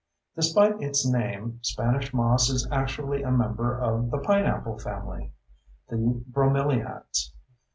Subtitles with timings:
[0.35, 7.33] Despite its name, Spanish moss is actually a member of the pineapple family—the bromeliads.